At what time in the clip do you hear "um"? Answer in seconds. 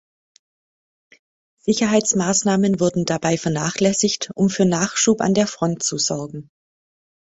4.33-4.49